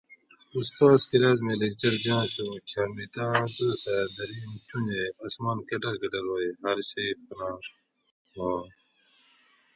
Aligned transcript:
اُستاد 0.55 1.01
کلاس 1.11 1.39
مئ 1.45 1.55
لیکچر 1.61 1.93
دیاںش 2.03 2.33
اُوں 2.41 2.55
کھیامتاۤں 2.67 3.37
دوسہ 3.55 3.95
درین 4.15 4.51
چۤنجیٔ 4.67 5.13
آسمان 5.25 5.57
کۤٹر 5.67 5.93
کۤٹر 6.01 6.23
ہوئی 6.31 6.47
ھر 6.63 6.77
شیٔ 6.89 7.07
فنا 7.27 7.47
ہواں 8.33 8.65